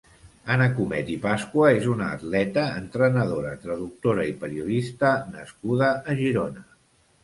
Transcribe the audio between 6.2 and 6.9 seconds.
Girona.